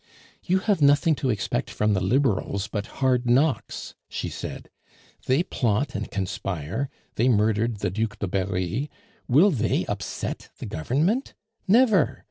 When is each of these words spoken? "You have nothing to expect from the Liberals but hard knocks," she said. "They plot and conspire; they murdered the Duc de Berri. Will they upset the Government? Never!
"You 0.43 0.57
have 0.61 0.81
nothing 0.81 1.13
to 1.17 1.29
expect 1.29 1.69
from 1.69 1.93
the 1.93 2.01
Liberals 2.01 2.67
but 2.67 2.87
hard 3.03 3.29
knocks," 3.29 3.93
she 4.09 4.29
said. 4.29 4.71
"They 5.27 5.43
plot 5.43 5.93
and 5.93 6.09
conspire; 6.09 6.89
they 7.17 7.29
murdered 7.29 7.81
the 7.81 7.91
Duc 7.91 8.17
de 8.17 8.25
Berri. 8.25 8.89
Will 9.27 9.51
they 9.51 9.85
upset 9.85 10.49
the 10.57 10.65
Government? 10.65 11.35
Never! 11.67 12.19